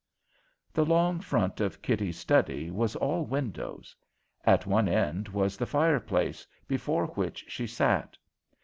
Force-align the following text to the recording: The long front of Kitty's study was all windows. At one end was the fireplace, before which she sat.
The 0.73 0.83
long 0.83 1.19
front 1.19 1.59
of 1.61 1.83
Kitty's 1.83 2.17
study 2.17 2.71
was 2.71 2.95
all 2.95 3.23
windows. 3.23 3.95
At 4.45 4.65
one 4.65 4.87
end 4.87 5.27
was 5.27 5.57
the 5.57 5.67
fireplace, 5.67 6.47
before 6.67 7.05
which 7.09 7.45
she 7.47 7.67
sat. 7.67 8.17